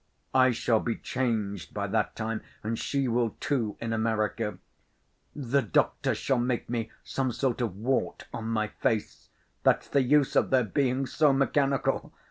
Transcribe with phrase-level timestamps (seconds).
[0.33, 4.57] I shall be changed by that time, and she will, too, in America.
[5.35, 10.49] The doctors shall make me some sort of wart on my face—what's the use of
[10.49, 12.11] their being so mechanical!